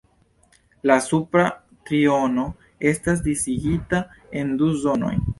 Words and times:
La 0.91 0.95
supra 1.07 1.43
triono 1.89 2.45
estas 2.91 3.21
disigita 3.27 3.99
en 4.41 4.49
du 4.63 4.71
zonoj. 4.87 5.13